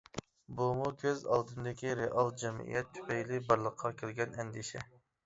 [0.59, 4.83] بۇمۇ كۆز ئالدىمدىكى رېئال جەمئىيەت تۈپەيلى بارلىققا كەلگەن ئەندىشە.